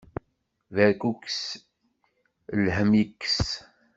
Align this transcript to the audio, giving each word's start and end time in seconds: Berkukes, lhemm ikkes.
Berkukes, 0.73 1.39
lhemm 2.63 2.91
ikkes. 3.03 3.39